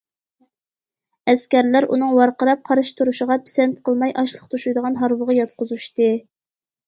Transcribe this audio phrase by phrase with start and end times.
[1.33, 6.09] ئەسكەرلەر ئۇنىڭ ۋارقىراپ قارشى تۇرۇشىغا پىسەنت قىلماي، ئاشلىق توشۇيدىغان ھارۋىغا ياتقۇزۇشتى.